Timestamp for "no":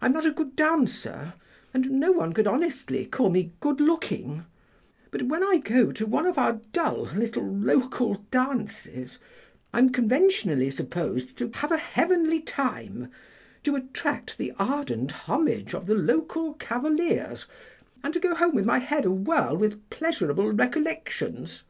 2.00-2.12